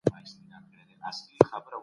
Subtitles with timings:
[0.03, 1.75] زه اوس مهال یوه نقاسي کوم.